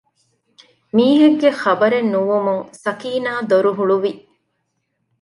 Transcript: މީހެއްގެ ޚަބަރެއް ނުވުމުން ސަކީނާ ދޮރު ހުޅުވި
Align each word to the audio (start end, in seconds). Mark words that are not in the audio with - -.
މީހެއްގެ 0.95 1.49
ޚަބަރެއް 1.61 2.09
ނުވުމުން 2.13 2.63
ސަކީނާ 2.83 3.31
ދޮރު 3.49 3.71
ހުޅުވި 3.77 4.11